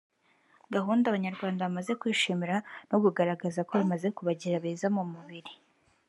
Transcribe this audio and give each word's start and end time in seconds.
gahunda 0.75 1.05
abanyarwanda 1.07 1.65
bamaze 1.67 1.91
kwishimira 2.01 2.55
no 2.89 2.97
kugaragaza 3.03 3.59
ko 3.69 3.73
imaze 3.85 4.07
kubagira 4.15 4.63
beza 4.63 4.87
mu 4.95 5.03
mubiri 5.13 5.53